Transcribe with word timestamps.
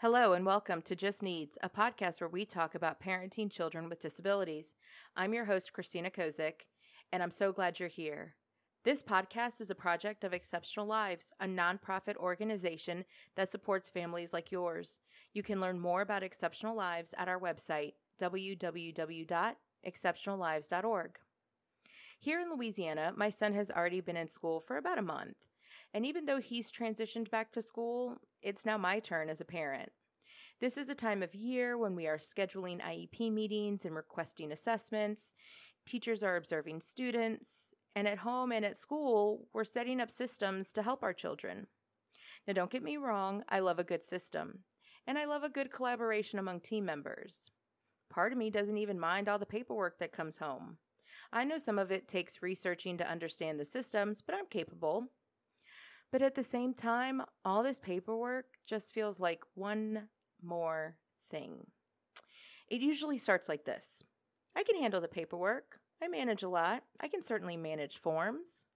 Hello, 0.00 0.32
and 0.32 0.46
welcome 0.46 0.80
to 0.82 0.94
Just 0.94 1.24
Needs, 1.24 1.58
a 1.60 1.68
podcast 1.68 2.20
where 2.20 2.30
we 2.30 2.44
talk 2.44 2.76
about 2.76 3.00
parenting 3.00 3.50
children 3.50 3.88
with 3.88 3.98
disabilities. 3.98 4.76
I'm 5.16 5.34
your 5.34 5.46
host, 5.46 5.72
Christina 5.72 6.08
Kozik, 6.08 6.66
and 7.10 7.20
I'm 7.20 7.32
so 7.32 7.50
glad 7.50 7.80
you're 7.80 7.88
here. 7.88 8.36
This 8.84 9.02
podcast 9.02 9.60
is 9.60 9.70
a 9.70 9.74
project 9.74 10.22
of 10.22 10.32
Exceptional 10.32 10.86
Lives, 10.86 11.32
a 11.40 11.46
nonprofit 11.46 12.14
organization 12.14 13.06
that 13.34 13.48
supports 13.48 13.90
families 13.90 14.32
like 14.32 14.52
yours. 14.52 15.00
You 15.34 15.42
can 15.42 15.60
learn 15.60 15.80
more 15.80 16.02
about 16.02 16.22
Exceptional 16.22 16.76
Lives 16.76 17.12
at 17.18 17.26
our 17.26 17.40
website, 17.40 17.94
www.exceptionallives.org. 18.22 21.18
Here 22.20 22.40
in 22.40 22.54
Louisiana, 22.54 23.12
my 23.16 23.30
son 23.30 23.52
has 23.54 23.68
already 23.68 24.00
been 24.00 24.16
in 24.16 24.28
school 24.28 24.60
for 24.60 24.76
about 24.76 24.98
a 24.98 25.02
month. 25.02 25.48
And 25.94 26.04
even 26.04 26.26
though 26.26 26.40
he's 26.40 26.70
transitioned 26.70 27.30
back 27.30 27.50
to 27.52 27.62
school, 27.62 28.18
it's 28.42 28.66
now 28.66 28.76
my 28.76 29.00
turn 29.00 29.30
as 29.30 29.40
a 29.40 29.44
parent. 29.44 29.90
This 30.60 30.76
is 30.76 30.90
a 30.90 30.94
time 30.96 31.22
of 31.22 31.36
year 31.36 31.78
when 31.78 31.94
we 31.94 32.08
are 32.08 32.18
scheduling 32.18 32.80
IEP 32.80 33.32
meetings 33.32 33.84
and 33.84 33.94
requesting 33.94 34.50
assessments. 34.50 35.36
Teachers 35.86 36.24
are 36.24 36.34
observing 36.34 36.80
students, 36.80 37.76
and 37.94 38.08
at 38.08 38.18
home 38.18 38.50
and 38.50 38.64
at 38.64 38.76
school, 38.76 39.46
we're 39.52 39.62
setting 39.62 40.00
up 40.00 40.10
systems 40.10 40.72
to 40.72 40.82
help 40.82 41.04
our 41.04 41.12
children. 41.12 41.68
Now, 42.44 42.54
don't 42.54 42.72
get 42.72 42.82
me 42.82 42.96
wrong, 42.96 43.44
I 43.48 43.60
love 43.60 43.78
a 43.78 43.84
good 43.84 44.02
system, 44.02 44.64
and 45.06 45.16
I 45.16 45.26
love 45.26 45.44
a 45.44 45.48
good 45.48 45.70
collaboration 45.70 46.40
among 46.40 46.58
team 46.58 46.84
members. 46.84 47.52
Part 48.10 48.32
of 48.32 48.38
me 48.38 48.50
doesn't 48.50 48.78
even 48.78 48.98
mind 48.98 49.28
all 49.28 49.38
the 49.38 49.46
paperwork 49.46 50.00
that 50.00 50.10
comes 50.10 50.38
home. 50.38 50.78
I 51.32 51.44
know 51.44 51.58
some 51.58 51.78
of 51.78 51.92
it 51.92 52.08
takes 52.08 52.42
researching 52.42 52.98
to 52.98 53.08
understand 53.08 53.60
the 53.60 53.64
systems, 53.64 54.22
but 54.22 54.34
I'm 54.34 54.46
capable. 54.46 55.06
But 56.10 56.20
at 56.20 56.34
the 56.34 56.42
same 56.42 56.74
time, 56.74 57.22
all 57.44 57.62
this 57.62 57.78
paperwork 57.78 58.46
just 58.66 58.92
feels 58.92 59.20
like 59.20 59.44
one 59.54 60.08
more 60.42 60.96
thing. 61.20 61.66
It 62.68 62.80
usually 62.80 63.18
starts 63.18 63.48
like 63.48 63.64
this 63.64 64.04
I 64.56 64.62
can 64.64 64.80
handle 64.80 65.00
the 65.00 65.08
paperwork. 65.08 65.80
I 66.02 66.08
manage 66.08 66.42
a 66.42 66.48
lot. 66.48 66.84
I 67.00 67.08
can 67.08 67.22
certainly 67.22 67.56
manage 67.56 67.96
forms. 67.96 68.66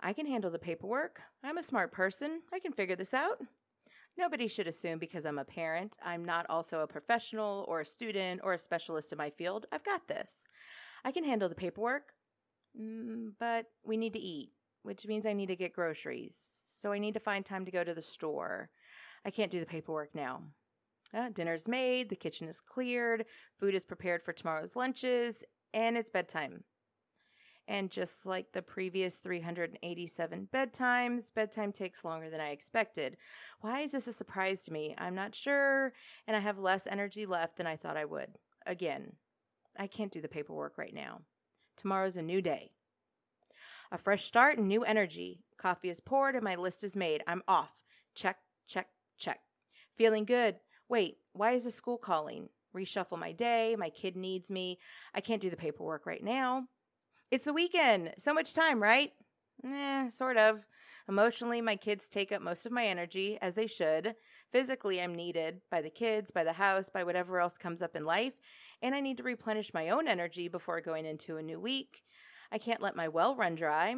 I 0.00 0.12
can 0.12 0.26
handle 0.26 0.50
the 0.50 0.58
paperwork. 0.58 1.20
I'm 1.44 1.58
a 1.58 1.62
smart 1.62 1.92
person. 1.92 2.42
I 2.52 2.58
can 2.58 2.72
figure 2.72 2.96
this 2.96 3.14
out. 3.14 3.38
Nobody 4.18 4.48
should 4.48 4.66
assume 4.66 4.98
because 4.98 5.24
I'm 5.24 5.38
a 5.38 5.44
parent, 5.44 5.96
I'm 6.04 6.24
not 6.24 6.44
also 6.48 6.80
a 6.80 6.86
professional 6.86 7.64
or 7.68 7.80
a 7.80 7.84
student 7.84 8.40
or 8.42 8.52
a 8.52 8.58
specialist 8.58 9.12
in 9.12 9.18
my 9.18 9.30
field. 9.30 9.66
I've 9.70 9.84
got 9.84 10.08
this. 10.08 10.48
I 11.04 11.12
can 11.12 11.24
handle 11.24 11.48
the 11.48 11.54
paperwork, 11.54 12.14
mm, 12.78 13.32
but 13.38 13.66
we 13.84 13.96
need 13.96 14.12
to 14.14 14.18
eat 14.18 14.50
which 14.82 15.06
means 15.06 15.26
I 15.26 15.32
need 15.32 15.46
to 15.46 15.56
get 15.56 15.72
groceries. 15.72 16.36
So 16.36 16.92
I 16.92 16.98
need 16.98 17.14
to 17.14 17.20
find 17.20 17.44
time 17.44 17.64
to 17.64 17.70
go 17.70 17.84
to 17.84 17.94
the 17.94 18.02
store. 18.02 18.70
I 19.24 19.30
can't 19.30 19.50
do 19.50 19.60
the 19.60 19.66
paperwork 19.66 20.14
now. 20.14 20.42
Uh, 21.12 21.28
dinner's 21.30 21.68
made, 21.68 22.08
the 22.08 22.16
kitchen 22.16 22.48
is 22.48 22.60
cleared, 22.60 23.24
food 23.58 23.74
is 23.74 23.84
prepared 23.84 24.22
for 24.22 24.32
tomorrow's 24.32 24.76
lunches, 24.76 25.44
and 25.74 25.96
it's 25.96 26.10
bedtime. 26.10 26.64
And 27.66 27.90
just 27.90 28.26
like 28.26 28.52
the 28.52 28.62
previous 28.62 29.18
387 29.18 30.48
bedtimes, 30.52 31.32
bedtime 31.32 31.72
takes 31.72 32.04
longer 32.04 32.28
than 32.28 32.40
I 32.40 32.50
expected. 32.50 33.16
Why 33.60 33.80
is 33.80 33.92
this 33.92 34.08
a 34.08 34.12
surprise 34.12 34.64
to 34.64 34.72
me? 34.72 34.94
I'm 34.98 35.14
not 35.14 35.34
sure, 35.34 35.92
and 36.26 36.36
I 36.36 36.40
have 36.40 36.58
less 36.58 36.86
energy 36.86 37.26
left 37.26 37.56
than 37.56 37.66
I 37.66 37.76
thought 37.76 37.96
I 37.96 38.04
would. 38.04 38.30
Again, 38.66 39.12
I 39.78 39.86
can't 39.86 40.12
do 40.12 40.20
the 40.20 40.28
paperwork 40.28 40.78
right 40.78 40.94
now. 40.94 41.22
Tomorrow's 41.76 42.16
a 42.16 42.22
new 42.22 42.42
day. 42.42 42.72
A 43.92 43.98
fresh 43.98 44.22
start 44.22 44.58
and 44.58 44.68
new 44.68 44.82
energy. 44.82 45.40
Coffee 45.56 45.90
is 45.90 46.00
poured 46.00 46.34
and 46.34 46.44
my 46.44 46.54
list 46.54 46.84
is 46.84 46.96
made. 46.96 47.22
I'm 47.26 47.42
off. 47.48 47.82
Check, 48.14 48.36
check, 48.66 48.88
check. 49.18 49.40
Feeling 49.94 50.24
good. 50.24 50.56
Wait, 50.90 51.18
why 51.34 51.52
is 51.52 51.62
the 51.62 51.70
school 51.70 51.96
calling? 51.96 52.48
Reshuffle 52.74 53.16
my 53.16 53.30
day. 53.30 53.76
My 53.78 53.90
kid 53.90 54.16
needs 54.16 54.50
me. 54.50 54.76
I 55.14 55.20
can't 55.20 55.40
do 55.40 55.48
the 55.48 55.56
paperwork 55.56 56.04
right 56.04 56.22
now. 56.22 56.64
It's 57.30 57.44
the 57.44 57.52
weekend. 57.52 58.12
So 58.18 58.34
much 58.34 58.54
time, 58.54 58.82
right? 58.82 59.12
Eh, 59.64 60.08
sort 60.08 60.36
of. 60.36 60.66
Emotionally, 61.08 61.60
my 61.60 61.76
kids 61.76 62.08
take 62.08 62.32
up 62.32 62.42
most 62.42 62.66
of 62.66 62.72
my 62.72 62.84
energy, 62.84 63.38
as 63.40 63.54
they 63.54 63.68
should. 63.68 64.16
Physically, 64.48 65.00
I'm 65.00 65.14
needed 65.14 65.60
by 65.70 65.80
the 65.80 65.90
kids, 65.90 66.32
by 66.32 66.42
the 66.42 66.54
house, 66.54 66.90
by 66.90 67.04
whatever 67.04 67.38
else 67.38 67.56
comes 67.56 67.82
up 67.82 67.94
in 67.94 68.04
life, 68.04 68.40
and 68.82 68.92
I 68.92 69.00
need 69.00 69.16
to 69.18 69.22
replenish 69.22 69.72
my 69.72 69.90
own 69.90 70.08
energy 70.08 70.48
before 70.48 70.80
going 70.80 71.06
into 71.06 71.36
a 71.36 71.42
new 71.42 71.60
week. 71.60 72.02
I 72.50 72.58
can't 72.58 72.82
let 72.82 72.96
my 72.96 73.06
well 73.06 73.36
run 73.36 73.54
dry. 73.54 73.94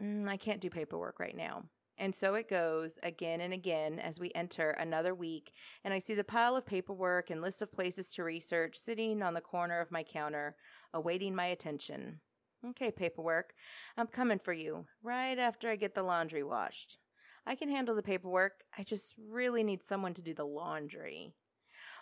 Mm, 0.00 0.28
I 0.28 0.38
can't 0.38 0.62
do 0.62 0.70
paperwork 0.70 1.20
right 1.20 1.36
now. 1.36 1.64
And 1.98 2.14
so 2.14 2.34
it 2.34 2.48
goes 2.48 2.98
again 3.02 3.40
and 3.40 3.52
again 3.52 3.98
as 3.98 4.18
we 4.18 4.32
enter 4.34 4.70
another 4.70 5.14
week, 5.14 5.52
and 5.84 5.92
I 5.92 5.98
see 5.98 6.14
the 6.14 6.24
pile 6.24 6.56
of 6.56 6.66
paperwork 6.66 7.30
and 7.30 7.40
list 7.40 7.62
of 7.62 7.72
places 7.72 8.08
to 8.14 8.24
research 8.24 8.76
sitting 8.76 9.22
on 9.22 9.34
the 9.34 9.40
corner 9.40 9.80
of 9.80 9.92
my 9.92 10.02
counter, 10.02 10.56
awaiting 10.92 11.34
my 11.34 11.46
attention. 11.46 12.20
Okay, 12.70 12.90
paperwork, 12.90 13.52
I'm 13.96 14.06
coming 14.06 14.38
for 14.38 14.52
you 14.52 14.86
right 15.02 15.38
after 15.38 15.68
I 15.68 15.76
get 15.76 15.94
the 15.94 16.02
laundry 16.02 16.42
washed. 16.42 16.98
I 17.44 17.56
can 17.56 17.68
handle 17.68 17.96
the 17.96 18.02
paperwork, 18.02 18.64
I 18.78 18.84
just 18.84 19.14
really 19.18 19.64
need 19.64 19.82
someone 19.82 20.14
to 20.14 20.22
do 20.22 20.32
the 20.32 20.44
laundry. 20.44 21.34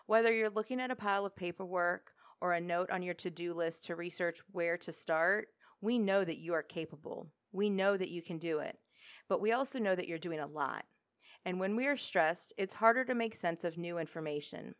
Whether 0.06 0.32
you're 0.32 0.50
looking 0.50 0.80
at 0.80 0.90
a 0.90 0.96
pile 0.96 1.24
of 1.24 1.34
paperwork 1.34 2.12
or 2.40 2.52
a 2.52 2.60
note 2.60 2.90
on 2.90 3.02
your 3.02 3.14
to 3.14 3.30
do 3.30 3.54
list 3.54 3.86
to 3.86 3.96
research 3.96 4.40
where 4.52 4.76
to 4.78 4.92
start, 4.92 5.48
we 5.80 5.98
know 5.98 6.24
that 6.24 6.38
you 6.38 6.52
are 6.52 6.62
capable. 6.62 7.32
We 7.52 7.70
know 7.70 7.96
that 7.96 8.10
you 8.10 8.22
can 8.22 8.38
do 8.38 8.58
it. 8.58 8.76
But 9.28 9.40
we 9.40 9.52
also 9.52 9.78
know 9.78 9.94
that 9.94 10.08
you're 10.08 10.18
doing 10.18 10.40
a 10.40 10.46
lot. 10.46 10.84
And 11.44 11.58
when 11.58 11.76
we 11.76 11.86
are 11.86 11.96
stressed, 11.96 12.52
it's 12.58 12.74
harder 12.74 13.04
to 13.04 13.14
make 13.14 13.34
sense 13.34 13.64
of 13.64 13.78
new 13.78 13.98
information. 13.98 14.74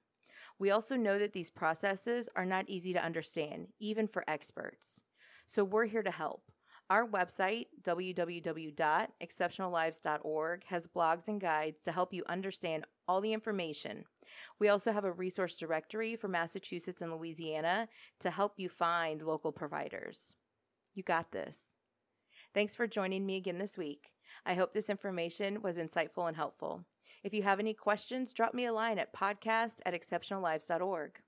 We 0.58 0.70
also 0.70 0.96
know 0.96 1.18
that 1.18 1.32
these 1.32 1.50
processes 1.50 2.28
are 2.36 2.44
not 2.44 2.68
easy 2.68 2.92
to 2.92 3.04
understand, 3.04 3.68
even 3.78 4.06
for 4.06 4.28
experts. 4.28 5.02
So 5.46 5.64
we're 5.64 5.86
here 5.86 6.02
to 6.02 6.10
help. 6.10 6.42
Our 6.91 7.08
website, 7.08 7.66
www.exceptionallives.org, 7.82 10.64
has 10.64 10.86
blogs 10.88 11.28
and 11.28 11.41
guides 11.41 11.82
to 11.84 11.92
help 11.92 12.12
you 12.12 12.24
understand 12.28 12.84
all 13.06 13.20
the 13.20 13.32
information. 13.32 14.06
We 14.58 14.68
also 14.68 14.91
have 14.92 15.04
a 15.04 15.12
resource 15.12 15.54
directory 15.56 16.16
for 16.16 16.26
Massachusetts 16.28 17.00
and 17.00 17.12
Louisiana 17.12 17.88
to 18.18 18.30
help 18.30 18.54
you 18.56 18.68
find 18.68 19.22
local 19.22 19.52
providers. 19.52 20.34
You 20.92 21.04
got 21.04 21.30
this. 21.30 21.76
Thanks 22.52 22.74
for 22.74 22.88
joining 22.88 23.24
me 23.24 23.36
again 23.36 23.58
this 23.58 23.78
week. 23.78 24.10
I 24.44 24.54
hope 24.54 24.72
this 24.72 24.90
information 24.90 25.62
was 25.62 25.78
insightful 25.78 26.28
and 26.28 26.36
helpful. 26.36 26.84
If 27.22 27.34
you 27.34 27.42
have 27.42 27.60
any 27.60 27.74
questions, 27.74 28.32
drop 28.32 28.54
me 28.54 28.64
a 28.66 28.72
line 28.72 28.98
at 28.98 29.14
podcast 29.14 29.80
at 29.84 29.94
exceptionallives.org. 29.94 31.20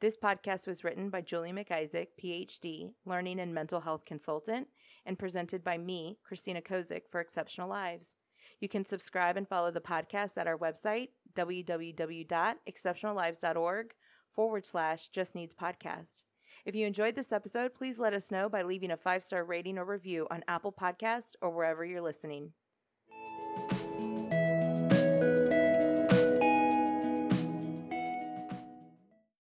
This 0.00 0.16
podcast 0.16 0.66
was 0.66 0.84
written 0.84 1.08
by 1.08 1.22
Julie 1.22 1.52
McIsaac, 1.52 2.08
PhD, 2.22 2.90
learning 3.04 3.40
and 3.40 3.54
mental 3.54 3.80
health 3.80 4.04
consultant, 4.04 4.68
and 5.06 5.18
presented 5.18 5.64
by 5.64 5.78
me, 5.78 6.18
Christina 6.22 6.60
Kozik, 6.60 7.08
for 7.10 7.20
Exceptional 7.20 7.68
Lives. 7.68 8.14
You 8.60 8.68
can 8.68 8.84
subscribe 8.84 9.36
and 9.36 9.48
follow 9.48 9.70
the 9.70 9.80
podcast 9.80 10.36
at 10.38 10.46
our 10.46 10.58
website, 10.58 11.08
www.exceptionallives.org 11.34 13.94
forward 14.28 14.66
slash 14.66 15.08
just 15.08 15.34
needs 15.34 15.54
podcast. 15.54 16.22
If 16.64 16.74
you 16.74 16.86
enjoyed 16.86 17.14
this 17.14 17.32
episode, 17.32 17.74
please 17.74 18.00
let 18.00 18.12
us 18.12 18.30
know 18.30 18.48
by 18.48 18.62
leaving 18.62 18.90
a 18.90 18.96
five 18.96 19.22
star 19.22 19.44
rating 19.44 19.78
or 19.78 19.84
review 19.84 20.26
on 20.30 20.42
Apple 20.48 20.72
Podcast 20.72 21.34
or 21.40 21.50
wherever 21.50 21.84
you're 21.84 22.00
listening. 22.00 22.52